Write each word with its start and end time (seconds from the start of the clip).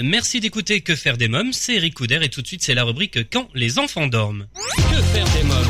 Merci 0.00 0.38
d'écouter 0.38 0.80
Que 0.80 0.94
faire 0.94 1.16
des 1.16 1.26
mômes, 1.26 1.52
c'est 1.52 1.74
Eric 1.74 1.94
Couder 1.94 2.20
et 2.22 2.28
tout 2.28 2.40
de 2.40 2.46
suite 2.46 2.62
c'est 2.62 2.74
la 2.74 2.84
rubrique 2.84 3.30
Quand 3.30 3.48
les 3.54 3.80
enfants 3.80 4.06
dorment. 4.06 4.46
Que 4.76 5.02
faire 5.02 5.28
des 5.30 5.42
mômes? 5.42 5.66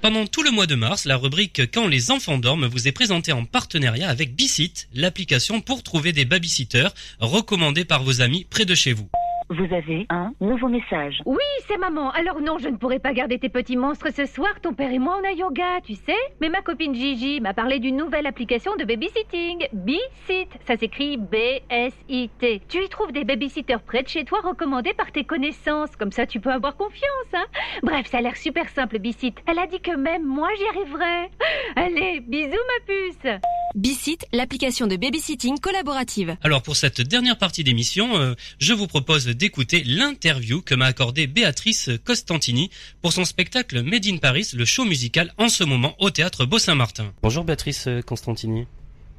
Pendant 0.00 0.26
tout 0.26 0.42
le 0.42 0.50
mois 0.50 0.66
de 0.66 0.76
mars, 0.76 1.04
la 1.04 1.18
rubrique 1.18 1.60
Quand 1.74 1.86
les 1.86 2.10
enfants 2.10 2.38
dorment 2.38 2.66
vous 2.66 2.88
est 2.88 2.92
présentée 2.92 3.32
en 3.32 3.44
partenariat 3.44 4.08
avec 4.08 4.34
Bicit, 4.34 4.88
l'application 4.94 5.60
pour 5.60 5.82
trouver 5.82 6.12
des 6.12 6.24
babysitters 6.24 6.94
recommandée 7.20 7.84
par 7.84 8.02
vos 8.02 8.22
amis 8.22 8.46
près 8.48 8.64
de 8.64 8.74
chez 8.74 8.94
vous. 8.94 9.10
Vous 9.48 9.72
avez 9.72 10.06
un 10.10 10.32
nouveau 10.40 10.68
message. 10.68 11.22
Oui, 11.24 11.44
c'est 11.68 11.78
maman. 11.78 12.10
Alors 12.10 12.40
non, 12.40 12.58
je 12.58 12.68
ne 12.68 12.76
pourrai 12.76 12.98
pas 12.98 13.12
garder 13.12 13.38
tes 13.38 13.48
petits 13.48 13.76
monstres 13.76 14.08
ce 14.12 14.26
soir. 14.26 14.50
Ton 14.60 14.74
père 14.74 14.90
et 14.90 14.98
moi, 14.98 15.20
on 15.22 15.24
a 15.24 15.32
yoga, 15.32 15.80
tu 15.84 15.94
sais. 15.94 16.16
Mais 16.40 16.48
ma 16.48 16.62
copine 16.62 16.94
Gigi 16.94 17.40
m'a 17.40 17.54
parlé 17.54 17.78
d'une 17.78 17.96
nouvelle 17.96 18.26
application 18.26 18.74
de 18.76 18.84
babysitting. 18.84 19.68
B-Sit. 19.72 20.48
Ça 20.66 20.76
s'écrit 20.76 21.16
B-S-I-T. 21.16 22.62
Tu 22.68 22.84
y 22.84 22.88
trouves 22.88 23.12
des 23.12 23.24
babysitters 23.24 23.82
près 23.86 24.02
de 24.02 24.08
chez 24.08 24.24
toi 24.24 24.40
recommandés 24.42 24.94
par 24.94 25.12
tes 25.12 25.22
connaissances. 25.22 25.94
Comme 25.96 26.12
ça, 26.12 26.26
tu 26.26 26.40
peux 26.40 26.50
avoir 26.50 26.76
confiance, 26.76 27.32
hein. 27.32 27.46
Bref, 27.84 28.08
ça 28.08 28.18
a 28.18 28.20
l'air 28.22 28.36
super 28.36 28.68
simple, 28.70 28.98
B-Sit. 28.98 29.36
Elle 29.46 29.60
a 29.60 29.68
dit 29.68 29.80
que 29.80 29.96
même 29.96 30.24
moi, 30.24 30.48
j'y 30.58 30.66
arriverai. 30.76 31.30
Allez, 31.76 32.20
bisous, 32.20 32.50
ma 32.50 32.84
puce. 32.86 33.40
Bicit, 33.76 34.24
l'application 34.32 34.86
de 34.86 34.96
babysitting 34.96 35.58
collaborative. 35.60 36.36
Alors 36.42 36.62
pour 36.62 36.76
cette 36.76 37.02
dernière 37.02 37.36
partie 37.36 37.62
d'émission, 37.62 38.16
euh, 38.16 38.32
je 38.58 38.72
vous 38.72 38.86
propose 38.86 39.26
d'écouter 39.36 39.84
l'interview 39.84 40.62
que 40.62 40.74
m'a 40.74 40.86
accordée 40.86 41.26
Béatrice 41.26 41.90
Costantini 42.04 42.70
pour 43.02 43.12
son 43.12 43.24
spectacle 43.24 43.82
Made 43.82 44.06
in 44.06 44.16
Paris, 44.16 44.50
le 44.54 44.64
show 44.64 44.84
musical 44.84 45.32
en 45.38 45.48
ce 45.48 45.62
moment 45.62 45.94
au 45.98 46.10
théâtre 46.10 46.46
Beau-Saint-Martin. 46.46 47.12
Bonjour 47.22 47.44
Béatrice 47.44 47.88
Constantini. 48.06 48.66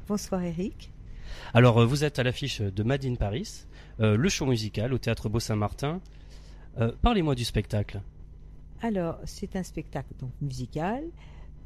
Bonsoir 0.08 0.44
Eric. 0.44 0.92
Alors 1.54 1.82
euh, 1.82 1.86
vous 1.86 2.04
êtes 2.04 2.20
à 2.20 2.24
l'affiche 2.24 2.62
de 2.62 2.84
Made 2.84 3.06
in 3.06 3.16
Paris, 3.16 3.66
euh, 4.00 4.18
le 4.18 4.30
show 4.30 4.46
musical 4.46 4.94
au 4.94 4.98
théâtre 4.98 5.30
Beau-Saint-Martin. 5.30 6.02
Euh, 6.80 6.92
Parlez-moi 7.02 7.36
du 7.36 7.46
spectacle. 7.46 8.02
Alors, 8.82 9.18
c'est 9.26 9.56
un 9.56 9.64
spectacle 9.64 10.14
donc 10.20 10.32
musical 10.42 11.04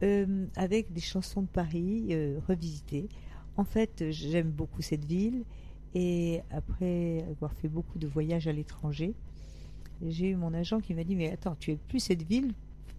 euh, 0.04 0.45
avec 0.56 0.94
des 0.94 1.02
chansons 1.02 1.42
de 1.42 1.48
Paris 1.48 2.08
euh, 2.11 2.39
revisitées. 2.48 3.09
En 3.58 3.66
fait, 3.66 4.06
j'aime 4.09 4.50
beaucoup 4.50 4.81
cette 4.81 5.06
ville 5.06 5.44
et 5.94 6.42
après 6.52 7.25
avoir 7.30 7.53
fait 7.53 7.67
beaucoup 7.67 8.00
de 8.00 8.08
voyages 8.08 8.47
à 8.47 8.52
l'étranger, 8.52 9.14
j'ai 10.06 10.30
eu 10.30 10.36
mon 10.36 10.53
agent 10.53 10.80
qui 10.80 10.94
m'a 10.94 11.03
dit 11.03 11.16
mais 11.16 11.31
attends, 11.31 11.56
tu 11.59 11.72
es 11.72 11.75
plus 11.75 12.00
cette 12.00 12.23
ville 12.23 12.53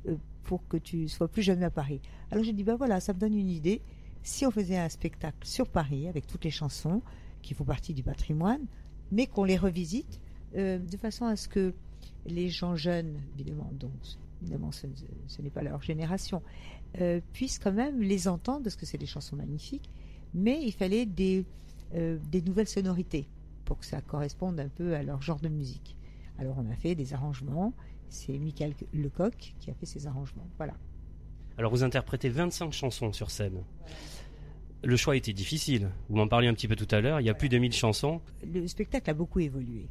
euh, 0.06 0.16
pour 0.44 0.66
que 0.68 0.76
tu 0.76 1.08
sois 1.08 1.28
plus 1.28 1.42
jamais 1.42 1.64
à 1.64 1.70
Paris. 1.70 2.00
Alors 2.30 2.44
j'ai 2.44 2.52
dit 2.52 2.64
bah 2.64 2.76
voilà, 2.76 3.00
ça 3.00 3.12
me 3.12 3.18
donne 3.18 3.34
une 3.34 3.50
idée. 3.50 3.80
Si 4.22 4.46
on 4.46 4.50
faisait 4.50 4.78
un 4.78 4.88
spectacle 4.88 5.46
sur 5.46 5.68
Paris 5.68 6.08
avec 6.08 6.26
toutes 6.26 6.44
les 6.44 6.50
chansons 6.50 7.02
qui 7.42 7.54
font 7.54 7.64
partie 7.64 7.92
du 7.94 8.02
patrimoine, 8.02 8.64
mais 9.10 9.26
qu'on 9.26 9.44
les 9.44 9.56
revisite 9.56 10.20
euh, 10.56 10.78
de 10.78 10.96
façon 10.96 11.24
à 11.24 11.36
ce 11.36 11.48
que 11.48 11.74
les 12.26 12.48
gens 12.48 12.76
jeunes, 12.76 13.20
évidemment, 13.34 13.70
donc 13.72 13.92
ce 15.26 15.42
n'est 15.42 15.50
pas 15.50 15.62
leur 15.62 15.82
génération, 15.82 16.42
euh, 17.00 17.20
puissent 17.32 17.58
quand 17.58 17.72
même 17.72 18.00
les 18.00 18.28
entendre 18.28 18.64
parce 18.64 18.76
que 18.76 18.86
c'est 18.86 18.98
des 18.98 19.06
chansons 19.06 19.36
magnifiques, 19.36 19.90
mais 20.34 20.60
il 20.62 20.72
fallait 20.72 21.06
des, 21.06 21.44
euh, 21.94 22.18
des 22.30 22.42
nouvelles 22.42 22.68
sonorités 22.68 23.28
pour 23.64 23.78
que 23.78 23.86
ça 23.86 24.00
corresponde 24.00 24.58
un 24.60 24.68
peu 24.68 24.94
à 24.94 25.02
leur 25.02 25.22
genre 25.22 25.40
de 25.40 25.48
musique. 25.48 25.96
Alors 26.38 26.56
on 26.58 26.70
a 26.70 26.74
fait 26.74 26.94
des 26.94 27.14
arrangements, 27.14 27.72
c'est 28.08 28.38
Michael 28.38 28.74
Lecoq 28.92 29.54
qui 29.60 29.70
a 29.70 29.74
fait 29.74 29.86
ces 29.86 30.06
arrangements. 30.06 30.46
Voilà. 30.56 30.74
Alors 31.58 31.70
vous 31.70 31.84
interprétez 31.84 32.28
25 32.28 32.72
chansons 32.72 33.12
sur 33.12 33.30
scène. 33.30 33.62
Le 34.84 34.96
choix 34.96 35.16
était 35.16 35.32
difficile. 35.32 35.90
Vous 36.08 36.16
m'en 36.16 36.26
parliez 36.26 36.48
un 36.48 36.54
petit 36.54 36.66
peu 36.66 36.74
tout 36.74 36.88
à 36.90 37.00
l'heure. 37.00 37.20
Il 37.20 37.26
y 37.26 37.30
a 37.30 37.34
plus 37.34 37.48
de 37.48 37.56
1000 37.56 37.72
chansons. 37.72 38.20
Le 38.52 38.66
spectacle 38.66 39.08
a 39.10 39.14
beaucoup 39.14 39.38
évolué. 39.38 39.86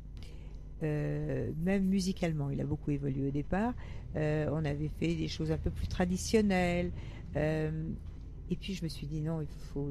Euh, 0.83 1.52
même 1.58 1.86
musicalement, 1.86 2.49
il 2.49 2.59
a 2.59 2.65
beaucoup 2.65 2.91
évolué 2.91 3.27
au 3.27 3.31
départ. 3.31 3.73
Euh, 4.15 4.49
on 4.52 4.65
avait 4.65 4.89
fait 4.99 5.15
des 5.15 5.27
choses 5.27 5.52
un 5.52 5.58
peu 5.58 5.69
plus 5.69 5.88
traditionnelles. 5.88 6.92
Euh, 7.36 7.71
et 8.52 8.56
puis 8.58 8.73
je 8.73 8.84
me 8.84 8.89
suis 8.89 9.08
dit 9.08 9.22
non, 9.22 9.42
il 9.42 9.48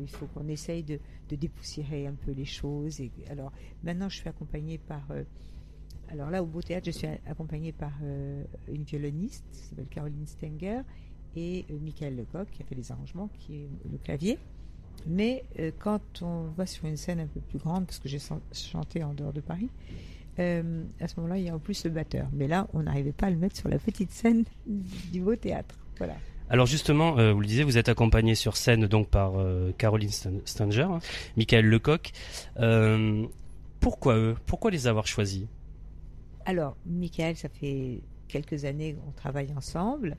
faut, 0.06 0.26
qu'on 0.34 0.47
essaye 0.48 0.82
de, 0.84 1.00
dépoussiérer 1.31 2.06
un 2.06 2.12
peu 2.15 2.31
les 2.32 2.44
choses. 2.44 3.00
Alors 3.31 3.50
maintenant, 3.82 4.09
je 4.09 4.16
suis 4.16 4.28
accompagnée 4.28 4.78
par. 4.78 5.03
euh, 5.10 5.25
alors 6.10 6.28
là, 6.31 6.43
au 6.43 6.47
Beau 6.47 6.60
Théâtre, 6.60 6.87
je 6.87 6.91
suis 6.91 7.06
accompagnée 7.26 7.72
par 7.72 7.93
euh, 8.03 8.44
une 8.69 8.82
violoniste 8.82 9.44
qui 9.53 9.59
s'appelle 9.60 9.87
Caroline 9.87 10.26
Stenger 10.26 10.81
et 11.37 11.65
euh, 11.71 11.78
Michael 11.81 12.16
Lecoq 12.16 12.48
qui 12.50 12.62
a 12.62 12.66
fait 12.66 12.75
les 12.75 12.91
arrangements, 12.93 13.28
qui 13.38 13.62
est 13.62 13.69
le 13.91 13.97
clavier. 13.98 14.38
Mais 15.06 15.44
euh, 15.59 15.71
quand 15.78 16.21
on 16.22 16.48
va 16.56 16.66
sur 16.66 16.84
une 16.87 16.97
scène 16.97 17.21
un 17.21 17.27
peu 17.28 17.41
plus 17.41 17.59
grande, 17.59 17.87
parce 17.87 17.98
que 18.00 18.09
j'ai 18.09 18.19
chan- 18.19 18.42
chanté 18.53 19.03
en 19.04 19.15
dehors 19.15 19.32
de 19.32 19.41
Paris, 19.41 19.71
à 20.38 21.06
ce 21.06 21.16
moment-là, 21.21 21.37
il 21.38 21.44
y 21.44 21.48
a 21.50 21.54
en 21.54 21.59
plus 21.59 21.84
le 21.84 21.91
batteur. 21.91 22.27
Mais 22.32 22.48
là, 22.48 22.66
on 22.72 22.82
n'arrivait 22.82 23.12
pas 23.12 23.27
à 23.27 23.31
le 23.31 23.37
mettre 23.37 23.56
sur 23.56 23.69
la 23.69 23.78
petite 23.78 24.10
scène 24.10 24.44
du 25.12 25.21
beau 25.21 25.37
théâtre. 25.37 25.78
Voilà. 25.98 26.16
Alors 26.52 26.66
justement, 26.66 27.16
euh, 27.18 27.32
vous 27.32 27.40
le 27.40 27.46
disiez, 27.46 27.62
vous 27.62 27.78
êtes 27.78 27.88
accompagné 27.88 28.34
sur 28.34 28.56
scène 28.56 28.86
donc 28.86 29.08
par 29.08 29.38
euh, 29.38 29.72
Caroline 29.78 30.10
Stan- 30.10 30.40
Stanger, 30.44 30.82
hein, 30.82 30.98
Michael 31.36 31.64
Lecoq. 31.66 32.10
Euh, 32.58 33.24
pourquoi 33.78 34.16
eux? 34.16 34.34
Pourquoi 34.46 34.72
les 34.72 34.88
avoir 34.88 35.06
choisis? 35.06 35.46
Alors, 36.44 36.76
Michael, 36.84 37.36
ça 37.36 37.48
fait 37.48 38.00
quelques 38.26 38.64
années 38.64 38.94
qu'on 38.94 39.12
travaille 39.12 39.52
ensemble. 39.56 40.16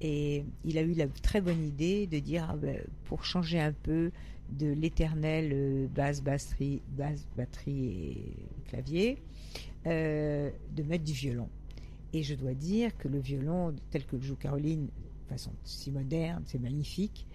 Et 0.00 0.44
il 0.64 0.78
a 0.78 0.82
eu 0.82 0.94
la 0.94 1.06
très 1.06 1.40
bonne 1.40 1.64
idée 1.64 2.08
de 2.08 2.18
dire, 2.18 2.48
ah 2.50 2.56
ben, 2.56 2.80
pour 3.04 3.24
changer 3.24 3.60
un 3.60 3.72
peu 3.72 4.10
de 4.50 4.66
l'éternel 4.72 5.88
basse, 5.94 6.22
batterie, 6.22 6.82
basse, 6.88 7.26
batterie 7.36 7.86
et 7.86 8.36
clavier, 8.68 9.18
de 9.84 10.82
mettre 10.86 11.04
du 11.04 11.12
violon. 11.12 11.48
Et 12.12 12.22
je 12.22 12.34
dois 12.34 12.54
dire 12.54 12.96
que 12.96 13.08
le 13.08 13.18
violon, 13.18 13.74
tel 13.90 14.04
que 14.06 14.16
le 14.16 14.22
joue 14.22 14.36
Caroline, 14.36 14.88
façon 15.28 15.52
si 15.64 15.90
moderne, 15.90 16.42
c'est 16.46 16.60
magnifique. 16.60 17.26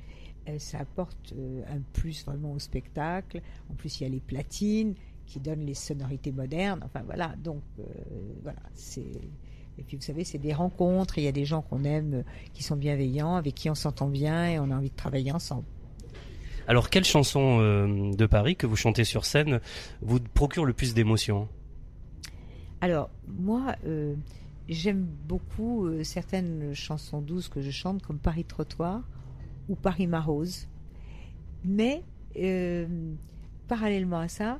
Euh, 0.50 0.60
ça 0.60 0.80
apporte 0.80 1.34
euh, 1.38 1.62
un 1.70 1.80
plus 1.94 2.26
vraiment 2.26 2.52
au 2.52 2.60
spectacle. 2.60 3.42
En 3.72 3.76
plus, 3.76 4.00
il 4.00 4.04
y 4.04 4.06
a 4.06 4.10
les 4.10 4.20
platines 4.20 4.96
qui 5.26 5.40
donnent 5.40 5.66
les 5.66 5.74
sonorités 5.74 6.32
modernes. 6.32 6.82
Enfin 6.84 7.02
voilà, 7.06 7.36
donc 7.44 7.64
euh, 7.80 7.84
voilà, 8.44 8.60
c'est. 8.74 9.22
Et 9.78 9.84
puis 9.84 9.98
vous 9.98 10.04
savez, 10.04 10.24
c'est 10.24 10.38
des 10.38 10.54
rencontres. 10.54 11.18
Il 11.18 11.24
y 11.24 11.28
a 11.28 11.32
des 11.32 11.46
gens 11.46 11.62
qu'on 11.62 11.84
aime, 11.84 12.24
qui 12.54 12.62
sont 12.62 12.76
bienveillants, 12.76 13.36
avec 13.36 13.56
qui 13.56 13.70
on 13.70 13.76
s'entend 13.76 14.08
bien 14.08 14.48
et 14.48 14.60
on 14.60 14.70
a 14.70 14.76
envie 14.76 14.92
de 14.92 14.96
travailler 14.96 15.32
ensemble. 15.32 15.66
Alors 16.68 16.90
quelle 16.90 17.04
chanson 17.04 17.60
euh, 17.60 18.14
de 18.14 18.26
Paris 18.26 18.56
que 18.56 18.66
vous 18.66 18.76
chantez 18.76 19.04
sur 19.04 19.26
scène 19.26 19.60
vous 20.02 20.20
procure 20.20 20.66
le 20.66 20.74
plus 20.74 20.94
d'émotions? 20.94 21.50
Alors, 22.82 23.10
moi, 23.28 23.76
euh, 23.86 24.16
j'aime 24.70 25.06
beaucoup 25.28 25.86
euh, 25.86 26.04
certaines 26.04 26.74
chansons 26.74 27.22
douces 27.22 27.50
que 27.50 27.62
je 27.62 27.72
chante, 27.72 28.02
comme 28.02 28.20
Paris 28.20 28.46
Trottoir 28.46 29.02
ou 29.70 29.76
Paris 29.76 30.08
Marose. 30.08 30.68
Mais, 31.64 32.04
euh, 32.38 33.14
parallèlement 33.68 34.20
à 34.20 34.28
ça, 34.28 34.60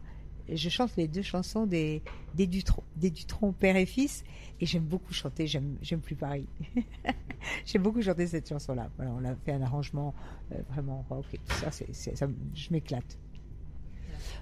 je 0.52 0.70
chante 0.70 0.96
les 0.98 1.08
deux 1.08 1.22
chansons 1.22 1.66
des, 1.66 2.02
des, 2.36 2.48
Dutron, 2.48 3.54
père 3.54 3.76
et 3.76 3.86
fils, 3.86 4.24
et 4.60 4.66
j'aime 4.66 4.84
beaucoup 4.84 5.14
chanter, 5.14 5.48
j'aime, 5.48 5.78
plus 6.02 6.16
Paris. 6.16 6.48
j'aime 7.66 7.84
beaucoup 7.84 8.02
chanter 8.02 8.28
cette 8.28 8.50
chanson-là. 8.50 8.90
On 9.00 9.24
a 9.24 9.36
fait 9.36 9.54
un 9.54 9.62
arrangement 9.62 10.14
euh, 10.52 10.58
vraiment 10.70 11.06
rock 11.10 11.26
et 11.34 11.38
tout 11.38 11.56
ça, 11.56 11.72
ça 11.72 12.28
je 12.54 12.68
m'éclate. 12.72 13.18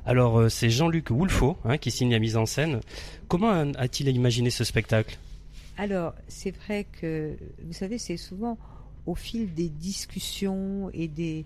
Alors 0.04 0.50
c'est 0.50 0.72
Jean-Luc 0.72 1.12
Woulfo 1.12 1.58
hein, 1.64 1.78
qui 1.78 1.92
signe 1.92 2.12
la 2.12 2.18
mise 2.18 2.36
en 2.36 2.48
scène. 2.48 2.80
Comment 3.28 3.52
a-t-il 3.52 4.10
imaginé 4.10 4.50
ce 4.50 4.64
spectacle? 4.64 5.20
Alors, 5.78 6.14
c'est 6.28 6.52
vrai 6.52 6.86
que, 6.86 7.38
vous 7.64 7.74
savez, 7.74 7.98
c'est 7.98 8.18
souvent 8.18 8.58
au 9.06 9.16
fil 9.16 9.54
des 9.54 9.70
discussions 9.70 10.90
et 10.94 11.08
des 11.08 11.46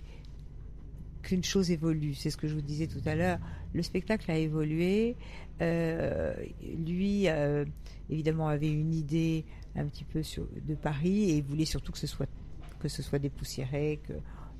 qu'une 1.22 1.44
chose 1.44 1.72
évolue. 1.72 2.14
C'est 2.14 2.30
ce 2.30 2.38
que 2.38 2.48
je 2.48 2.54
vous 2.54 2.62
disais 2.62 2.88
tout 2.88 3.02
à 3.06 3.16
l'heure. 3.16 3.40
Le 3.74 3.82
spectacle 3.82 4.30
a 4.30 4.38
évolué. 4.38 5.16
Euh, 5.62 6.34
lui, 6.78 7.28
euh, 7.28 7.66
évidemment, 8.10 8.48
avait 8.48 8.72
une 8.72 8.94
idée 8.94 9.46
un 9.76 9.86
petit 9.86 10.04
peu 10.04 10.22
sur, 10.22 10.48
de 10.68 10.76
Paris 10.76 11.32
et 11.32 11.42
voulait 11.42 11.66
surtout 11.66 11.92
que 11.92 11.98
ce 11.98 12.08
soit 12.08 12.30
que 12.80 12.88
ce 12.88 13.02
soit 13.02 13.18
dépoussiéré, 13.18 14.00
que 14.04 14.14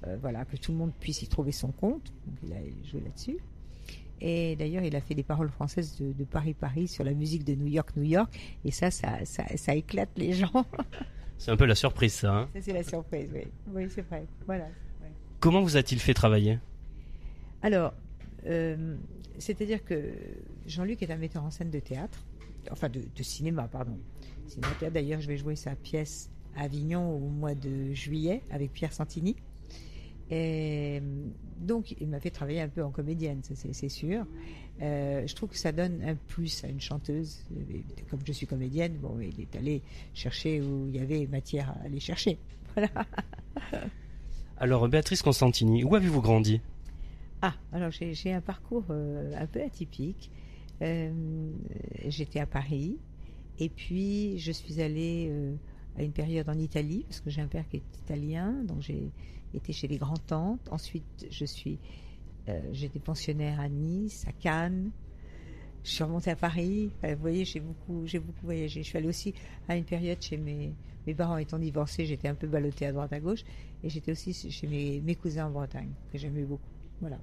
euh, 0.08 0.18
voilà, 0.20 0.46
que 0.46 0.58
tout 0.58 0.72
le 0.72 0.80
monde 0.80 0.94
puisse 1.00 1.22
y 1.22 1.28
trouver 1.28 1.52
son 1.52 1.72
compte. 1.72 2.12
Donc, 2.26 2.38
il 2.44 2.54
a 2.54 2.90
joué 2.90 3.02
là-dessus. 3.02 3.38
Et 4.22 4.56
d'ailleurs, 4.56 4.84
il 4.84 4.96
a 4.96 5.02
fait 5.02 5.14
des 5.16 5.24
paroles 5.24 5.50
françaises 5.50 5.98
de, 6.00 6.12
de 6.14 6.24
Paris 6.24 6.54
Paris 6.54 6.88
sur 6.88 7.04
la 7.04 7.14
musique 7.14 7.44
de 7.44 7.54
New 7.54 7.68
York 7.68 7.96
New 7.98 8.04
York. 8.04 8.34
Et 8.64 8.72
ça, 8.72 8.90
ça, 8.92 9.24
ça, 9.26 9.44
ça 9.58 9.76
éclate 9.76 10.10
les 10.18 10.34
gens. 10.34 10.52
C'est 11.38 11.52
un 11.52 11.58
peu 11.58 11.66
la 11.66 11.76
surprise 11.76 12.14
ça. 12.14 12.34
hein. 12.34 12.50
ça, 12.54 12.62
c'est 12.62 12.72
la 12.72 12.84
surprise, 12.84 13.30
oui. 13.34 13.42
Oui, 13.74 13.88
c'est 13.90 14.04
vrai. 14.04 14.26
Voilà. 14.46 14.68
Comment 15.42 15.62
vous 15.62 15.76
a-t-il 15.76 16.00
fait 16.00 16.14
travailler? 16.14 16.60
Alors, 17.62 17.94
euh, 18.46 18.96
c'est-à-dire 19.38 19.84
que 19.84 20.14
Jean-Luc 20.66 21.04
est 21.04 21.12
un 21.12 21.18
metteur 21.18 21.44
en 21.44 21.52
scène 21.52 21.72
de 21.72 21.80
théâtre, 21.80 22.20
enfin 22.72 22.88
de, 22.88 23.02
de 23.14 23.24
cinéma, 23.24 23.68
pardon. 23.68 23.98
Cinéma 24.48 24.70
d'ailleurs, 24.90 25.20
je 25.20 25.28
vais 25.28 25.36
jouer 25.36 25.58
sa 25.58 25.76
pièce 25.76 26.30
à 26.56 26.62
Avignon 26.64 27.14
au 27.16 27.20
mois 27.20 27.54
de 27.54 27.92
juillet 27.94 28.42
avec 28.50 28.72
Pierre 28.72 28.94
Santini. 28.94 29.36
Et 30.32 31.00
euh, 31.02 31.28
donc, 31.58 31.96
il 32.00 32.08
m'a 32.08 32.20
fait 32.20 32.32
travailler 32.32 32.62
un 32.62 32.68
peu 32.68 32.84
en 32.84 32.92
comédienne, 32.92 33.42
c'est 33.44 33.90
sûr. 33.90 34.26
Euh, 34.82 35.26
je 35.26 35.36
trouve 35.36 35.50
que 35.50 35.58
ça 35.58 35.72
donne 35.72 36.02
un 36.04 36.16
plus 36.16 36.64
à 36.64 36.68
une 36.68 36.82
chanteuse. 36.82 37.46
Et 37.70 37.84
Comme 38.10 38.20
je 38.26 38.34
suis 38.34 38.48
comédienne, 38.48 38.94
bon, 38.98 39.20
il 39.22 39.40
est 39.40 39.56
allé 39.56 39.82
chercher 40.14 40.62
où 40.62 40.88
il 40.88 40.96
y 40.96 41.00
avait 41.00 41.28
matière 41.28 41.70
à 41.70 41.86
aller 41.86 42.00
chercher. 42.00 42.38
Voilà. 42.76 42.90
Alors 44.58 44.88
Béatrice 44.90 45.22
Constantini, 45.22 45.86
où 45.86 45.96
avez-vous 45.96 46.22
grandi? 46.22 46.60
Ah, 47.42 47.54
alors 47.72 47.92
j'ai 47.92 48.34
un 48.34 48.42
parcours 48.42 48.86
euh, 48.90 49.34
un 49.38 49.46
peu 49.48 49.62
atypique. 49.62 50.32
Euh, 50.82 51.50
J'étais 52.08 52.40
à 52.40 52.46
Paris 52.46 52.98
et 53.60 53.70
puis 53.70 54.38
je 54.40 54.52
suis 54.52 54.82
allée 54.82 55.28
euh, 55.30 55.56
à 55.98 56.04
une 56.04 56.12
période 56.12 56.50
en 56.50 56.58
Italie 56.58 57.06
parce 57.08 57.22
que 57.22 57.30
j'ai 57.30 57.42
un 57.42 57.48
père 57.48 57.68
qui 57.70 57.78
est 57.78 57.98
italien, 58.04 58.64
donc 58.64 58.82
j'ai 58.82 59.12
été 59.54 59.74
chez 59.74 59.88
les 59.88 59.98
grands-tantes. 59.98 60.68
Ensuite, 60.72 61.28
je 61.30 61.46
suis 61.46 61.80
euh, 62.48 62.60
j'étais 62.74 63.00
pensionnaire 63.00 63.60
à 63.60 63.70
Nice, 63.70 64.26
à 64.28 64.32
Cannes. 64.32 64.92
Je 65.84 65.92
suis 65.92 66.04
remontée 66.04 66.32
à 66.32 66.36
Paris. 66.36 66.92
Enfin, 66.98 67.14
vous 67.16 67.22
voyez, 67.22 67.46
j'ai 67.46 67.60
beaucoup, 67.60 68.06
j'ai 68.06 68.20
beaucoup 68.20 68.44
voyagé. 68.44 68.84
Je 68.84 68.88
suis 68.88 68.98
allée 68.98 69.08
aussi 69.08 69.34
à 69.68 69.76
une 69.76 69.84
période 69.84 70.22
chez 70.22 70.38
mes, 70.38 70.74
mes 71.08 71.14
parents 71.14 71.38
étant 71.38 71.60
divorcés, 71.60 72.06
j'étais 72.06 72.28
un 72.28 72.36
peu 72.36 72.48
ballottée 72.48 72.86
à 72.88 72.92
droite 72.92 73.14
à 73.14 73.20
gauche, 73.20 73.44
et 73.84 73.90
j'étais 73.90 74.12
aussi 74.12 74.34
chez 74.34 74.68
mes, 74.68 75.02
mes 75.02 75.16
cousins 75.16 75.48
en 75.48 75.52
Bretagne 75.52 75.92
que 76.12 76.18
j'aimais 76.18 76.44
beaucoup. 76.44 76.64
Voilà. 77.02 77.20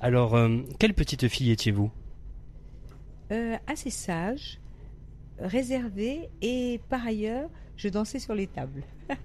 Alors, 0.00 0.34
euh, 0.34 0.62
quelle 0.78 0.94
petite 0.94 1.28
fille 1.28 1.50
étiez-vous? 1.50 1.90
Euh, 3.32 3.56
assez 3.66 3.90
sage, 3.90 4.60
réservé 5.38 6.28
et 6.40 6.80
par 6.88 7.06
ailleurs, 7.06 7.50
je 7.76 7.88
dansais 7.88 8.18
sur 8.18 8.34
les 8.34 8.46
tables. 8.46 8.82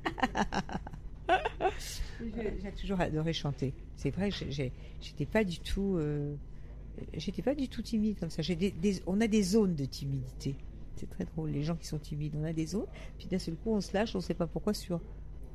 J'ai 2.21 2.71
toujours 2.79 2.99
adoré 3.01 3.33
chanter. 3.33 3.73
C'est 3.95 4.11
vrai 4.11 4.29
j'étais 4.31 5.25
pas 5.25 5.43
du 5.43 5.59
tout, 5.59 5.95
euh, 5.97 6.35
j'étais 7.15 7.41
pas 7.41 7.55
du 7.55 7.67
tout 7.67 7.81
timide 7.81 8.19
comme 8.19 8.29
ça. 8.29 8.41
J'ai 8.41 8.55
des- 8.55 8.71
des- 8.71 9.01
on 9.07 9.19
a 9.21 9.27
des 9.27 9.41
zones 9.43 9.75
de 9.75 9.85
timidité. 9.85 10.55
C'est 10.95 11.09
très 11.09 11.25
drôle. 11.25 11.49
Les 11.51 11.63
gens 11.63 11.75
qui 11.75 11.87
sont 11.87 11.97
timides, 11.97 12.33
on 12.35 12.43
a 12.43 12.53
des 12.53 12.67
zones. 12.67 12.85
Puis 13.17 13.27
d'un 13.27 13.39
seul 13.39 13.55
coup, 13.55 13.71
on 13.73 13.81
se 13.81 13.93
lâche, 13.93 14.15
on 14.15 14.21
sait 14.21 14.33
pas 14.35 14.45
pourquoi 14.47 14.73
sur, 14.73 14.99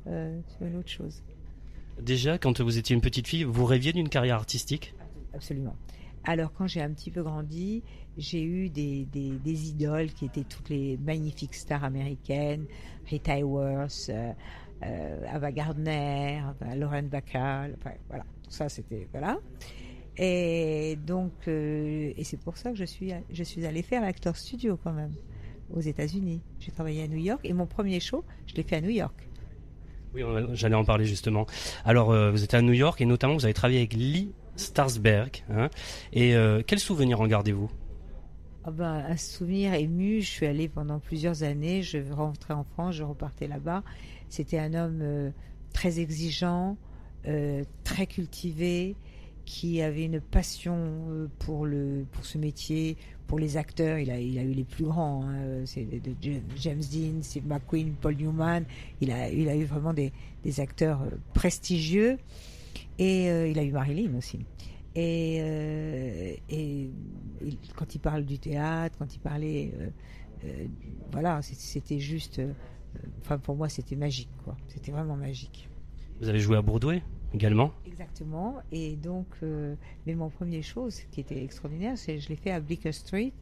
euh, 0.07 0.39
sur 0.57 0.65
une 0.65 0.75
autre 0.77 0.89
chose. 0.89 1.21
Déjà, 2.01 2.37
quand 2.37 2.59
vous 2.61 2.77
étiez 2.77 2.93
une 2.95 3.01
petite 3.01 3.27
fille, 3.27 3.43
vous 3.43 3.65
rêviez 3.65 3.93
d'une 3.93 4.09
carrière 4.09 4.35
artistique? 4.35 4.93
Absolument. 5.33 5.75
Alors, 6.29 6.51
quand 6.51 6.67
j'ai 6.67 6.81
un 6.81 6.91
petit 6.91 7.09
peu 7.09 7.23
grandi, 7.23 7.83
j'ai 8.17 8.43
eu 8.43 8.69
des, 8.69 9.07
idoles 9.45 10.11
qui 10.11 10.25
étaient 10.25 10.43
toutes 10.43 10.67
les 10.67 10.97
magnifiques 10.97 11.55
stars 11.55 11.85
américaines, 11.85 12.65
Rita 13.05 13.37
Hayworth, 13.37 14.09
euh, 14.09 14.33
euh, 14.83 15.25
Ava 15.31 15.53
Gardner, 15.53 16.41
Lauren 16.75 17.03
Bacall, 17.03 17.77
voilà, 18.09 18.25
tout 18.43 18.51
ça 18.51 18.67
c'était 18.67 19.07
voilà. 19.13 19.39
Et 20.17 20.97
donc, 21.07 21.31
euh, 21.47 22.11
et 22.17 22.23
c'est 22.25 22.41
pour 22.41 22.57
ça 22.57 22.71
que 22.71 22.77
je 22.77 22.83
suis, 22.83 23.13
je 23.31 23.43
suis 23.43 23.65
allée 23.65 23.81
faire 23.81 24.01
l'acteur 24.01 24.35
studio 24.35 24.77
quand 24.83 24.93
même 24.93 25.13
aux 25.73 25.79
États-Unis. 25.79 26.41
J'ai 26.59 26.71
travaillé 26.71 27.03
à 27.03 27.07
New 27.07 27.19
York 27.19 27.39
et 27.45 27.53
mon 27.53 27.67
premier 27.67 28.01
show, 28.01 28.25
je 28.47 28.55
l'ai 28.55 28.63
fait 28.63 28.75
à 28.75 28.81
New 28.81 28.89
York. 28.89 29.29
Oui, 30.13 30.23
j'allais 30.53 30.75
en 30.75 30.83
parler 30.83 31.05
justement. 31.05 31.45
Alors, 31.85 32.07
vous 32.31 32.43
êtes 32.43 32.53
à 32.53 32.61
New 32.61 32.73
York 32.73 32.99
et 32.99 33.05
notamment 33.05 33.35
vous 33.35 33.45
avez 33.45 33.53
travaillé 33.53 33.79
avec 33.79 33.93
Lee 33.93 34.33
Starsberg. 34.57 35.43
Hein, 35.49 35.69
et 36.11 36.35
euh, 36.35 36.61
quel 36.65 36.79
souvenir 36.79 37.21
en 37.21 37.27
gardez-vous? 37.27 37.69
Ah 38.65 38.71
ben, 38.71 39.05
un 39.07 39.15
souvenir 39.15 39.73
ému. 39.73 40.21
Je 40.21 40.27
suis 40.27 40.45
allée 40.45 40.67
pendant 40.67 40.99
plusieurs 40.99 41.43
années. 41.43 41.83
Je 41.83 41.99
rentrais 42.11 42.53
en 42.53 42.65
France, 42.65 42.95
je 42.95 43.03
repartais 43.03 43.47
là-bas. 43.47 43.83
C'était 44.27 44.59
un 44.59 44.73
homme 44.73 44.99
euh, 45.01 45.29
très 45.71 46.01
exigeant, 46.01 46.75
euh, 47.27 47.63
très 47.85 48.07
cultivé, 48.07 48.97
qui 49.45 49.81
avait 49.81 50.03
une 50.03 50.19
passion 50.19 51.29
pour 51.39 51.65
le 51.65 52.05
pour 52.11 52.25
ce 52.25 52.37
métier, 52.37 52.97
pour 53.27 53.39
les 53.39 53.55
acteurs. 53.55 53.99
Il 53.99 54.09
a 54.11 54.19
eu 54.19 54.51
les 54.51 54.65
plus 54.65 54.83
grands. 54.83 55.23
hein. 55.23 55.63
C'est 55.63 55.87
James 56.59 56.81
Dean, 56.91 57.21
Steve 57.21 57.47
McQueen, 57.47 57.93
Paul 57.93 58.15
Newman. 58.15 58.65
Il 58.99 59.11
a 59.11 59.55
eu 59.55 59.63
vraiment 59.63 59.93
des 59.93 60.11
acteurs 60.59 60.99
prestigieux. 61.33 62.17
Et 62.99 63.29
euh, 63.29 63.47
il 63.47 63.59
a 63.59 63.63
eu 63.63 63.71
Marilyn 63.71 64.15
aussi. 64.15 64.39
Et, 64.95 65.37
euh, 65.41 66.33
et 66.49 66.89
il- 67.41 67.57
quand 67.75 67.93
il 67.93 67.99
parle 67.99 68.25
du 68.25 68.39
théâtre, 68.39 68.95
quand 68.97 69.13
il 69.13 69.19
parlait, 69.19 69.71
euh, 70.43 70.65
voilà, 71.11 71.41
c'était 71.41 71.99
juste, 71.99 72.41
enfin 73.21 73.37
pour 73.37 73.55
moi 73.55 73.69
c'était 73.69 73.95
magique, 73.95 74.29
quoi. 74.43 74.55
C'était 74.67 74.91
vraiment 74.91 75.15
magique. 75.15 75.69
Vous 76.19 76.29
avez 76.29 76.39
joué 76.39 76.57
à 76.57 76.61
Broadway 76.63 77.03
également? 77.33 77.71
Exactement. 77.85 78.55
Et 78.71 78.95
donc, 78.95 79.27
mais 80.05 80.15
mon 80.15 80.29
premier 80.29 80.63
show, 80.63 80.89
ce 80.89 81.01
qui 81.11 81.19
était 81.21 81.43
extraordinaire, 81.43 81.97
c'est 81.97 82.17
je 82.19 82.29
l'ai 82.29 82.35
fait 82.35 82.51
à 82.51 82.59
Bleecker 82.59 82.93
Street 82.93 83.33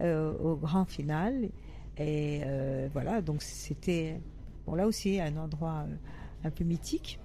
au 0.00 0.56
grand 0.56 0.86
final. 0.86 1.50
Et 1.98 2.40
euh, 2.44 2.88
voilà, 2.92 3.20
donc 3.20 3.42
c'était 3.42 4.18
bon 4.66 4.74
là 4.74 4.86
aussi 4.86 5.20
un 5.20 5.36
endroit 5.36 5.84
euh, 5.86 5.94
un 6.44 6.50
peu 6.50 6.64
mythique. 6.64 7.20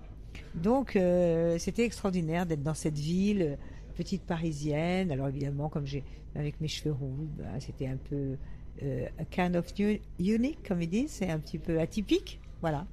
Donc 0.56 0.96
euh, 0.96 1.58
c'était 1.58 1.86
extraordinaire 1.86 2.46
d'être 2.46 2.64
dans 2.64 2.74
cette 2.74 2.98
ville 2.98 3.42
euh, 3.42 3.56
petite 3.96 4.24
parisienne. 4.24 5.12
Alors 5.12 5.28
évidemment, 5.28 5.70
comme 5.70 5.86
j'ai 5.86 6.04
avec 6.36 6.60
mes 6.62 6.68
cheveux 6.68 6.94
roux, 6.94 7.28
ben, 7.38 7.60
c'était 7.60 7.88
un 7.88 7.98
peu 7.98 8.38
euh, 8.84 9.08
a 9.18 9.26
kind 9.26 9.56
of 9.56 9.74
unique, 10.20 10.68
comme 10.68 10.82
ils 10.82 10.90
disent, 10.90 11.12
c'est 11.12 11.30
un 11.30 11.40
petit 11.40 11.60
peu 11.60 11.80
atypique. 11.80 12.40
Voilà. 12.62 12.86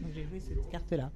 Donc 0.00 0.12
j'ai 0.14 0.24
joué 0.24 0.40
cette 0.40 0.70
carte-là. 0.70 1.10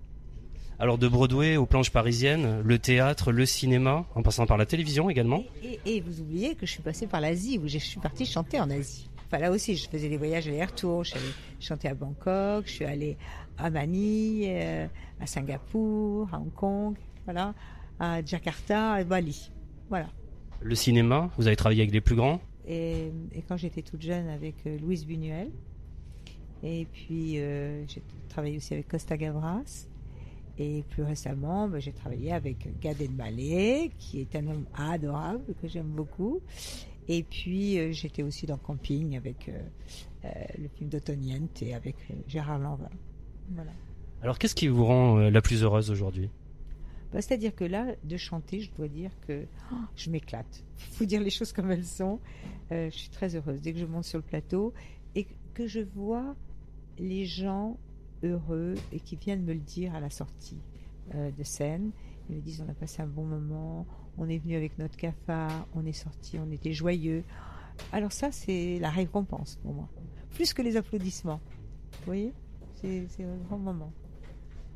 Alors, 0.81 0.97
de 0.97 1.09
Broadway 1.09 1.57
aux 1.57 1.67
planches 1.67 1.91
parisiennes, 1.91 2.61
le 2.63 2.79
théâtre, 2.79 3.33
le 3.33 3.45
cinéma, 3.47 4.07
en 4.15 4.23
passant 4.23 4.47
par 4.47 4.57
la 4.57 4.65
télévision 4.65 5.11
également 5.11 5.43
Et, 5.61 5.81
et 5.85 6.01
vous 6.01 6.21
oubliez 6.21 6.55
que 6.55 6.67
je 6.67 6.71
suis 6.71 6.83
passée 6.83 7.09
par 7.09 7.21
l'Asie, 7.21 7.59
où 7.59 7.67
je 7.67 7.79
suis 7.79 7.99
partie 7.99 8.25
chanter 8.25 8.61
en 8.61 8.71
Asie. 8.71 9.09
Enfin, 9.27 9.39
là 9.39 9.51
aussi, 9.51 9.75
je 9.75 9.89
faisais 9.89 10.09
des 10.09 10.17
voyages 10.17 10.47
aller-retour. 10.47 11.03
Je 11.03 11.11
suis 11.11 11.19
allée 11.19 11.33
chanter 11.59 11.89
à 11.89 11.95
Bangkok, 11.95 12.67
je 12.67 12.71
suis 12.71 12.85
allée 12.85 13.17
à 13.59 13.71
Manille, 13.71 14.47
euh, 14.49 14.87
à 15.21 15.27
Singapour, 15.27 16.29
à 16.33 16.39
Hong 16.39 16.55
Kong, 16.55 16.97
voilà, 17.25 17.55
à 17.99 18.25
Jakarta, 18.25 18.93
à 18.93 19.03
Bali. 19.03 19.51
Voilà. 19.89 20.07
Le 20.61 20.77
cinéma, 20.77 21.29
vous 21.37 21.49
avez 21.49 21.57
travaillé 21.57 21.83
avec 21.83 21.93
les 21.93 22.01
plus 22.01 22.15
grands 22.15 22.41
Et, 22.69 23.11
et 23.35 23.43
quand 23.49 23.57
j'étais 23.57 23.83
toute 23.83 24.03
jeune 24.03 24.29
avec 24.29 24.55
euh, 24.67 24.79
Louise 24.79 25.05
Buñuel, 25.05 25.51
et 26.63 26.87
puis 26.93 27.41
euh, 27.41 27.85
j'ai 27.89 28.01
travaillé 28.29 28.57
aussi 28.57 28.75
avec 28.75 28.87
Costa 28.87 29.17
Gavras, 29.17 29.89
et 30.59 30.83
plus 30.91 31.05
récemment, 31.05 31.69
ben, 31.69 31.81
j'ai 31.81 31.93
travaillé 31.93 32.33
avec 32.33 32.69
Gad 32.81 33.01
Elmaleh, 33.01 33.91
qui 33.99 34.21
est 34.21 34.35
un 34.35 34.47
homme 34.49 34.67
adorable 34.75 35.55
que 35.63 35.69
j'aime 35.69 35.87
beaucoup. 35.87 36.41
Et 37.07 37.23
puis 37.23 37.79
euh, 37.79 37.93
j'étais 37.93 38.23
aussi 38.23 38.45
dans 38.45 38.59
Camping 38.59 39.17
avec 39.17 39.49
euh, 39.49 39.63
euh, 40.25 40.29
le 40.59 40.69
film 40.69 40.91
d'Otoniente 40.91 41.63
et 41.63 41.75
avec 41.75 41.97
Gérard 42.27 42.59
Lanvin. 42.59 42.91
Voilà. 43.51 43.71
Alors, 44.21 44.39
qu'est-ce 44.39 44.57
qui 44.57 44.67
vous 44.67 44.85
rend 44.85 45.17
la 45.17 45.41
plus 45.41 45.63
heureuse 45.63 45.93
aujourd'hui? 45.93 46.29
Bah, 47.13 47.23
C'est-à-dire 47.23 47.55
que 47.55 47.65
là, 47.65 47.95
de 48.03 48.17
chanter, 48.17 48.61
je 48.61 48.71
dois 48.73 48.89
dire 48.89 49.13
que 49.27 49.47
oh, 49.73 49.77
je 49.95 50.11
m'éclate. 50.11 50.65
Il 50.91 50.97
faut 50.97 51.05
dire 51.05 51.21
les 51.21 51.31
choses 51.31 51.53
comme 51.53 51.71
elles 51.71 51.87
sont. 51.87 52.19
Je 52.71 52.91
suis 52.91 53.11
très 53.11 53.37
heureuse 53.37 53.63
dès 53.63 53.73
que 53.73 53.79
je 53.79 53.87
monte 53.87 54.05
sur 54.05 54.19
le 54.19 54.25
plateau 54.25 54.75
et 55.15 55.27
que 55.55 55.69
je 55.69 55.81
vois 55.81 56.35
les 56.99 57.25
gens 57.25 57.79
heureux 58.23 58.75
et 58.93 59.01
qui 59.01 59.17
viennent 59.17 59.45
me 59.45 59.53
le 59.53 59.61
dire 59.61 59.95
à 59.95 60.01
la 60.01 60.11
sortie 60.11 60.61
euh, 61.15 61.31
de 61.31 61.43
scène. 61.43 61.91
Ils 62.29 62.37
me 62.37 62.41
disent 62.41 62.63
on 62.67 62.71
a 62.71 62.75
passé 62.75 63.03
un 63.03 63.07
bon 63.07 63.25
moment, 63.25 63.87
on 64.19 64.29
est 64.29 64.39
venu 64.39 64.57
avec 64.57 64.79
notre 64.79 64.97
cafard, 64.97 65.67
on 65.75 65.87
est 65.87 65.93
sorti, 65.93 66.39
on 66.39 66.51
était 66.51 66.73
joyeux. 66.73 67.25
Alors 67.93 68.13
ça, 68.13 68.31
c'est 68.33 68.79
la 68.81 68.91
récompense 68.91 69.57
pour 69.63 69.73
moi. 69.73 69.89
Plus 70.31 70.53
que 70.53 70.63
les 70.63 70.77
applaudissements. 70.77 71.41
Vous 72.01 72.07
voyez? 72.07 72.33
C'est 72.75 73.25
un 73.25 73.37
grand 73.49 73.59
moment. 73.59 73.93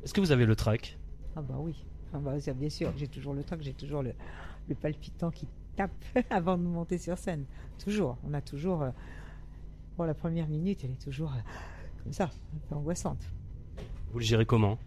Est-ce 0.03 0.13
que 0.13 0.19
vous 0.19 0.31
avez 0.31 0.45
le 0.45 0.55
trac? 0.55 0.97
Ah 1.35 1.41
bah 1.41 1.55
oui, 1.59 1.85
ah 2.13 2.17
bah, 2.19 2.39
ça, 2.39 2.53
bien 2.53 2.69
sûr, 2.69 2.91
j'ai 2.97 3.07
toujours 3.07 3.33
le 3.33 3.43
trac, 3.43 3.61
j'ai 3.61 3.73
toujours 3.73 4.03
le, 4.03 4.13
le 4.67 4.75
palpitant 4.75 5.31
qui 5.31 5.47
tape 5.75 5.91
avant 6.29 6.57
de 6.57 6.63
monter 6.63 6.97
sur 6.97 7.17
scène. 7.17 7.45
Toujours, 7.83 8.17
on 8.23 8.33
a 8.33 8.41
toujours... 8.41 8.81
euh, 8.83 8.91
bon, 9.97 10.03
la 10.03 10.13
première 10.13 10.47
minute, 10.47 10.83
elle 10.83 10.91
est 10.91 11.01
toujours 11.01 11.31
euh, 11.31 11.39
comme 12.03 12.13
ça, 12.13 12.25
un 12.25 12.59
peu 12.69 12.75
angoissante. 12.75 13.21
Vous 14.11 14.19
le 14.19 14.25
gérez 14.25 14.45
comment? 14.45 14.77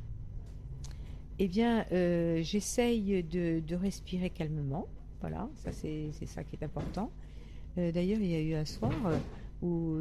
Eh 1.38 1.48
bien, 1.48 1.84
euh, 1.92 2.42
j'essaye 2.42 3.22
de, 3.22 3.60
de 3.60 3.74
respirer 3.74 4.30
calmement. 4.30 4.86
Voilà, 5.20 5.48
ça 5.54 5.72
c'est 5.72 6.12
ça 6.26 6.44
qui 6.44 6.56
est 6.56 6.64
important. 6.64 7.10
Euh, 7.78 7.92
D'ailleurs, 7.92 8.20
il 8.20 8.30
y 8.30 8.34
a 8.34 8.40
eu 8.40 8.54
un 8.54 8.64
soir 8.64 8.92
euh, 9.06 9.18
où, 9.62 9.98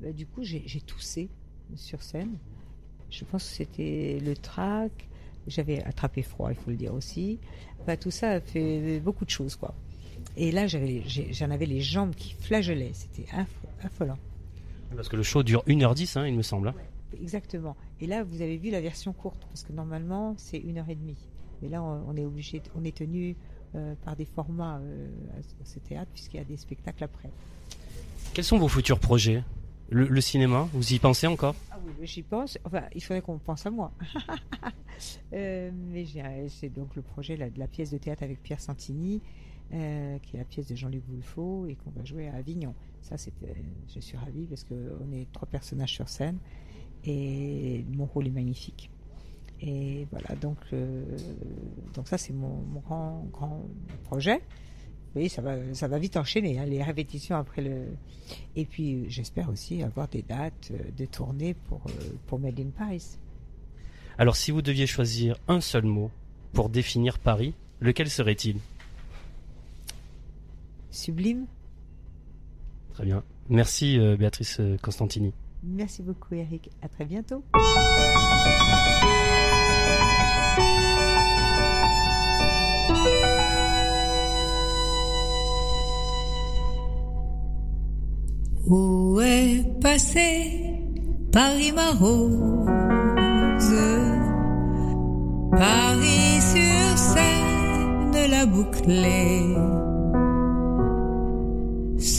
bah, 0.00 0.12
du 0.12 0.26
coup, 0.26 0.42
j'ai 0.42 0.80
toussé 0.80 1.28
sur 1.74 2.02
scène. 2.02 2.38
Je 3.10 3.24
pense 3.24 3.48
que 3.48 3.54
c'était 3.56 4.20
le 4.24 4.34
trac. 4.36 5.08
J'avais 5.46 5.82
attrapé 5.82 6.22
froid, 6.22 6.50
il 6.50 6.56
faut 6.56 6.70
le 6.70 6.76
dire 6.76 6.94
aussi. 6.94 7.38
Enfin, 7.80 7.96
tout 7.96 8.10
ça 8.10 8.30
a 8.30 8.40
fait 8.40 9.00
beaucoup 9.00 9.26
de 9.26 9.30
choses, 9.30 9.56
quoi. 9.56 9.74
Et 10.36 10.50
là, 10.52 10.66
j'en 10.66 11.50
avais 11.50 11.66
les 11.66 11.80
jambes 11.80 12.14
qui 12.14 12.32
flageolaient. 12.32 12.94
C'était 12.94 13.26
affolant. 13.82 14.18
Parce 14.94 15.08
que 15.08 15.16
le 15.16 15.22
show 15.22 15.42
dure 15.42 15.62
1h10, 15.66 16.18
hein, 16.18 16.26
il 16.26 16.34
me 16.36 16.42
semble. 16.42 16.68
hein. 16.68 16.74
Exactement. 17.20 17.76
Et 18.00 18.06
là, 18.06 18.24
vous 18.24 18.42
avez 18.42 18.56
vu 18.56 18.70
la 18.70 18.80
version 18.80 19.12
courte, 19.12 19.44
parce 19.48 19.62
que 19.62 19.72
normalement, 19.72 20.34
c'est 20.36 20.58
une 20.58 20.78
heure 20.78 20.88
et 20.88 20.94
demie. 20.96 21.18
Mais 21.62 21.68
là, 21.68 21.82
on, 21.82 22.16
est 22.16 22.24
obligé, 22.24 22.60
on 22.76 22.84
est 22.84 22.96
tenu 22.96 23.36
euh, 23.74 23.94
par 24.04 24.16
des 24.16 24.24
formats 24.24 24.78
euh, 24.82 25.08
à 25.38 25.64
ce 25.64 25.78
théâtre, 25.78 26.10
puisqu'il 26.12 26.38
y 26.38 26.40
a 26.40 26.44
des 26.44 26.56
spectacles 26.56 27.04
après. 27.04 27.30
Quels 28.34 28.44
sont 28.44 28.58
vos 28.58 28.68
futurs 28.68 28.98
projets? 28.98 29.42
Le, 29.90 30.06
le 30.08 30.20
cinéma, 30.20 30.68
vous 30.72 30.92
y 30.94 30.98
pensez 30.98 31.26
encore? 31.26 31.54
Ah 31.70 31.78
oui, 32.00 32.06
j'y 32.06 32.22
pense. 32.22 32.58
Enfin, 32.64 32.82
il 32.94 33.02
faudrait 33.02 33.20
qu'on 33.22 33.38
pense 33.38 33.66
à 33.66 33.70
moi. 33.70 33.92
Euh, 35.32 35.70
mais 35.74 36.04
c'est 36.48 36.68
donc 36.68 36.94
le 36.94 37.02
projet 37.02 37.36
là, 37.36 37.50
de 37.50 37.58
la 37.58 37.66
pièce 37.66 37.90
de 37.90 37.98
théâtre 37.98 38.22
avec 38.22 38.40
Pierre 38.40 38.60
Santini, 38.60 39.20
euh, 39.72 40.18
qui 40.20 40.36
est 40.36 40.38
la 40.38 40.44
pièce 40.44 40.68
de 40.68 40.76
Jean-Luc 40.76 41.02
Boulefaux 41.08 41.66
et 41.66 41.74
qu'on 41.74 41.90
va 41.90 42.04
jouer 42.04 42.28
à 42.28 42.34
Avignon. 42.36 42.74
Ça, 43.04 43.16
je 43.94 44.00
suis 44.00 44.16
ravie 44.16 44.46
parce 44.46 44.64
qu'on 44.64 45.12
est 45.12 45.30
trois 45.30 45.46
personnages 45.46 45.92
sur 45.92 46.08
scène 46.08 46.38
et 47.04 47.84
mon 47.92 48.06
rôle 48.06 48.28
est 48.28 48.30
magnifique. 48.30 48.90
Et 49.60 50.06
voilà, 50.10 50.34
donc, 50.36 50.56
euh, 50.72 51.04
donc 51.92 52.08
ça, 52.08 52.16
c'est 52.16 52.32
mon, 52.32 52.62
mon 52.62 52.80
grand, 52.80 53.26
grand 53.30 53.62
projet. 54.04 54.40
Oui, 55.14 55.28
ça 55.28 55.42
va, 55.42 55.74
ça 55.74 55.86
va 55.86 55.98
vite 55.98 56.16
enchaîner, 56.16 56.58
hein, 56.58 56.64
les 56.64 56.82
répétitions 56.82 57.36
après 57.36 57.60
le. 57.60 57.88
Et 58.56 58.64
puis, 58.64 59.04
j'espère 59.10 59.50
aussi 59.50 59.82
avoir 59.82 60.08
des 60.08 60.22
dates 60.22 60.70
euh, 60.72 60.90
de 60.96 61.04
tournée 61.04 61.52
pour, 61.52 61.82
euh, 61.86 61.92
pour 62.26 62.38
Made 62.38 62.58
in 62.58 62.70
Paris. 62.70 63.18
Alors 64.16 64.36
si 64.36 64.50
vous 64.50 64.62
deviez 64.62 64.86
choisir 64.86 65.36
un 65.46 65.60
seul 65.60 65.84
mot 65.84 66.10
pour 66.54 66.70
définir 66.70 67.18
Paris, 67.18 67.52
lequel 67.80 68.08
serait-il? 68.08 68.56
Sublime. 70.90 71.46
Très 72.94 73.04
bien. 73.04 73.24
Merci 73.48 73.98
euh, 73.98 74.16
Béatrice 74.16 74.58
euh, 74.60 74.76
Constantini. 74.80 75.32
Merci 75.64 76.02
beaucoup, 76.02 76.34
Eric. 76.34 76.70
À 76.80 76.88
très 76.88 77.04
bientôt. 77.04 77.42
Où 88.66 89.20
est 89.20 89.80
passé 89.80 90.80
Paris 91.32 91.72
ma 91.72 91.90
rose 91.90 92.70
Paris 95.50 96.40
sur 96.40 96.98
scène 96.98 98.30
la 98.30 98.46
bouclée 98.46 99.54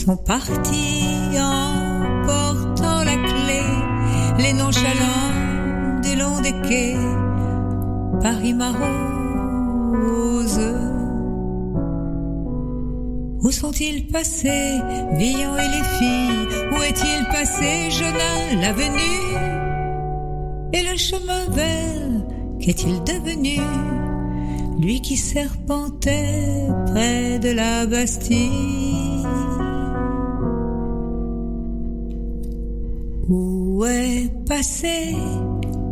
Sont 0.06 0.16
partis 0.18 1.36
en 1.36 2.00
portant 2.24 3.02
la 3.02 3.16
clé 3.16 3.62
Les 4.38 4.52
nonchalants 4.52 6.00
des 6.00 6.14
longs 6.14 6.40
des 6.40 6.52
quais 6.62 6.96
Paris 8.22 8.54
ma 8.54 8.70
rose 8.70 10.60
où 13.42 13.50
sont-ils 13.52 14.06
passés, 14.08 14.80
Villon 15.12 15.56
et 15.56 15.68
les 15.68 15.84
filles? 15.98 16.48
Où 16.72 16.82
est-il 16.82 17.24
passé, 17.26 17.90
Jonas, 17.90 18.60
l'avenue? 18.60 19.22
Et 20.72 20.82
le 20.82 20.96
chemin 20.96 21.44
vert, 21.50 22.24
qu'est-il 22.58 23.04
devenu? 23.04 23.60
Lui 24.80 25.00
qui 25.00 25.16
serpentait 25.16 26.66
près 26.86 27.38
de 27.38 27.50
la 27.50 27.86
Bastille 27.86 29.05
Où 33.28 33.84
est 33.84 34.30
passé 34.46 35.16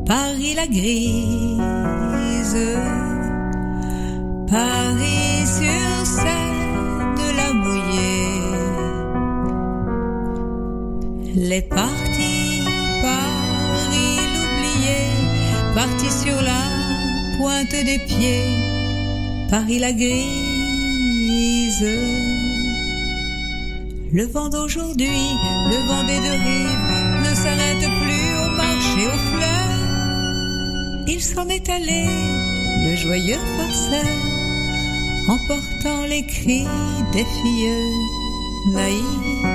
Paris 0.06 0.54
la 0.54 0.66
grise 0.68 2.56
Paris 4.48 5.44
sur 5.44 6.06
scène 6.06 7.18
la 7.36 7.52
mouillée. 7.52 8.34
Les 11.34 11.62
partis, 11.62 12.62
Paris 13.02 14.16
l'oublié, 14.34 15.00
parti 15.74 16.08
sur 16.12 16.40
la 16.40 16.62
pointe 17.36 17.70
des 17.70 17.98
pieds, 18.06 18.46
Paris 19.50 19.80
la 19.80 19.92
grise. 19.92 20.24
Le 24.12 24.24
vent 24.26 24.48
d'aujourd'hui, 24.48 25.08
le 25.08 25.78
vent 25.88 26.04
des 26.04 26.20
deux 26.20 26.38
rives, 26.44 26.93
s'arrête 27.44 27.88
plus 28.02 28.28
au 28.42 28.48
marché 28.56 29.00
aux 29.12 29.22
fleurs. 29.30 31.04
Il 31.06 31.20
s'en 31.20 31.46
est 31.48 31.68
allé, 31.68 32.06
le 32.86 32.96
joyeux 32.96 33.42
farceur 33.56 34.14
emportant 35.28 36.06
les 36.06 36.24
cris 36.26 36.66
des 37.12 37.24
filles 37.24 37.92
naïves. 38.72 39.53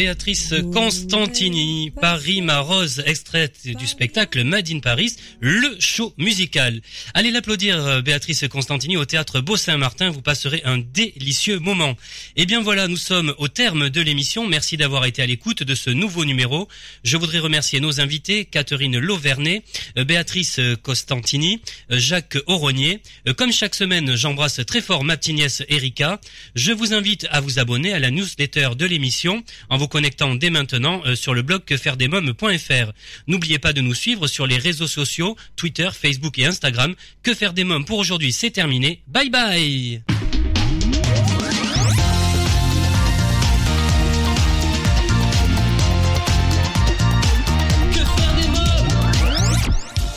Béatrice 0.00 0.54
Constantini, 0.72 1.90
Paris 1.90 2.40
ma 2.40 2.60
rose, 2.60 3.02
extraite 3.04 3.66
du 3.66 3.86
spectacle 3.86 4.44
Made 4.44 4.70
in 4.70 4.80
Paris, 4.80 5.16
le 5.40 5.76
show 5.78 6.14
musical. 6.16 6.80
Allez 7.12 7.30
l'applaudir 7.30 8.02
Béatrice 8.02 8.48
Constantini 8.48 8.96
au 8.96 9.04
théâtre 9.04 9.42
Beau-Saint-Martin, 9.42 10.08
vous 10.08 10.22
passerez 10.22 10.62
un 10.64 10.78
délicieux 10.78 11.58
moment. 11.58 11.98
Et 12.36 12.46
bien 12.46 12.62
voilà, 12.62 12.88
nous 12.88 12.96
sommes 12.96 13.34
au 13.36 13.48
terme 13.48 13.90
de 13.90 14.00
l'émission. 14.00 14.46
Merci 14.46 14.78
d'avoir 14.78 15.04
été 15.04 15.20
à 15.20 15.26
l'écoute 15.26 15.64
de 15.64 15.74
ce 15.74 15.90
nouveau 15.90 16.24
numéro. 16.24 16.66
Je 17.04 17.18
voudrais 17.18 17.38
remercier 17.38 17.78
nos 17.78 18.00
invités, 18.00 18.46
Catherine 18.46 18.98
Lauvernet, 18.98 19.64
euh, 19.98 20.04
Béatrice 20.04 20.60
Constantini, 20.82 21.60
euh, 21.90 21.98
Jacques 21.98 22.38
Auronier. 22.46 23.02
Euh, 23.28 23.34
Comme 23.34 23.52
chaque 23.52 23.74
semaine, 23.74 24.16
j'embrasse 24.16 24.64
très 24.66 24.80
fort 24.80 25.04
ma 25.04 25.18
petite 25.18 25.34
nièce 25.34 25.62
Erika. 25.68 26.22
Je 26.54 26.72
vous 26.72 26.94
invite 26.94 27.26
à 27.30 27.42
vous 27.42 27.58
abonner 27.58 27.92
à 27.92 27.98
la 27.98 28.10
newsletter 28.10 28.70
de 28.78 28.86
l'émission 28.86 29.44
connectant 29.90 30.34
dès 30.34 30.48
maintenant 30.48 31.02
euh, 31.04 31.14
sur 31.14 31.34
le 31.34 31.42
blog 31.42 31.64
quefairedesmoms.fr. 31.66 32.92
N'oubliez 33.26 33.58
pas 33.58 33.74
de 33.74 33.82
nous 33.82 33.94
suivre 33.94 34.26
sur 34.26 34.46
les 34.46 34.56
réseaux 34.56 34.86
sociaux, 34.86 35.36
Twitter, 35.56 35.90
Facebook 35.92 36.38
et 36.38 36.46
Instagram. 36.46 36.94
Que 37.22 37.34
faire 37.34 37.52
des 37.52 37.64
mômes 37.64 37.84
pour 37.84 37.98
aujourd'hui, 37.98 38.32
c'est 38.32 38.50
terminé. 38.50 39.02
Bye 39.08 39.28
bye 39.28 40.02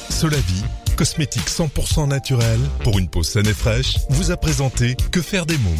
Solavi, 0.10 0.64
cosmétique 0.96 1.50
100% 1.50 2.08
naturel 2.08 2.60
pour 2.86 2.98
une 2.98 3.10
peau 3.10 3.24
saine 3.24 3.48
et 3.48 3.54
fraîche, 3.54 3.98
vous 4.10 4.32
a 4.32 4.38
présenté 4.38 4.96
Que 5.12 5.22
faire 5.22 5.46
des 5.46 5.58
mômes. 5.58 5.76